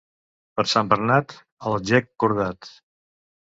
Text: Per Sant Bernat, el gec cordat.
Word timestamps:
Per 0.59 0.63
Sant 0.71 0.89
Bernat, 0.93 1.35
el 1.73 1.77
gec 1.91 2.09
cordat. 2.25 2.73